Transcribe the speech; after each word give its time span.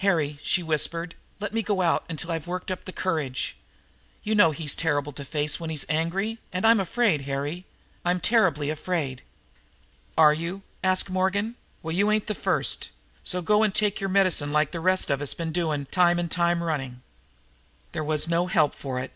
"Harry," 0.00 0.38
she 0.42 0.62
whispered, 0.62 1.14
"let 1.40 1.54
me 1.54 1.62
go 1.62 1.80
out 1.80 2.06
till 2.18 2.30
I've 2.30 2.46
worked 2.46 2.70
up 2.70 2.80
my 2.86 2.92
courage. 2.92 3.56
You 4.22 4.34
know 4.34 4.50
he's 4.50 4.76
terrible 4.76 5.12
to 5.12 5.24
face 5.24 5.58
when 5.58 5.70
he's 5.70 5.86
angry. 5.88 6.36
And 6.52 6.66
I'm 6.66 6.78
afraid, 6.78 7.22
Harry 7.22 7.64
I'm 8.04 8.20
terribly 8.20 8.68
afraid!" 8.68 9.22
"Are 10.14 10.34
you?" 10.34 10.60
asked 10.84 11.08
Morgan. 11.08 11.54
"Well, 11.82 11.94
you 11.94 12.10
ain't 12.10 12.26
the 12.26 12.34
first. 12.34 12.90
Go 13.44 13.62
and 13.62 13.74
take 13.74 13.98
your 13.98 14.10
medicine 14.10 14.52
like 14.52 14.72
the 14.72 14.78
rest 14.80 15.08
of 15.08 15.22
us 15.22 15.34
have 15.34 15.52
done, 15.54 15.86
time 15.86 16.18
and 16.18 16.30
time 16.30 16.62
running." 16.62 17.00
There 17.92 18.04
was 18.04 18.28
no 18.28 18.48
help 18.48 18.74
for 18.74 18.98
it. 18.98 19.10